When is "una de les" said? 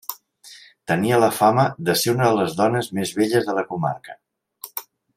2.15-2.57